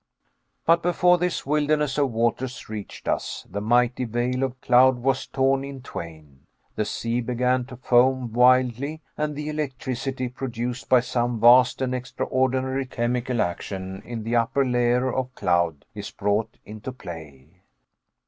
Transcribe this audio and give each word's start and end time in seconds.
But 0.65 0.81
before 0.81 1.19
this 1.19 1.45
wilderness 1.45 1.95
of 1.99 2.09
waters 2.11 2.67
reached 2.67 3.07
us, 3.07 3.45
the 3.47 3.61
mighty 3.61 4.03
veil 4.05 4.41
of 4.41 4.59
cloud 4.59 4.97
was 4.97 5.27
torn 5.27 5.63
in 5.63 5.83
twain; 5.83 6.47
the 6.75 6.85
sea 6.85 7.21
began 7.21 7.65
to 7.65 7.75
foam 7.77 8.33
wildly; 8.33 9.03
and 9.15 9.35
the 9.35 9.47
electricity, 9.47 10.27
produced 10.27 10.89
by 10.89 11.01
some 11.01 11.39
vast 11.39 11.83
and 11.83 11.93
extraordinary 11.93 12.87
chemical 12.87 13.43
action 13.43 14.01
in 14.03 14.23
the 14.23 14.35
upper 14.35 14.65
layer 14.65 15.13
of 15.13 15.35
cloud, 15.35 15.85
is 15.93 16.09
brought 16.09 16.57
into 16.65 16.91
play. 16.91 17.61